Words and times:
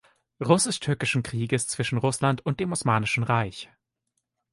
Russisch-Türkischen 0.43 1.21
Krieges 1.21 1.67
zwischen 1.67 1.99
Russland 1.99 2.43
und 2.43 2.59
dem 2.59 2.71
Osmanischen 2.71 3.21
Reich. 3.21 3.69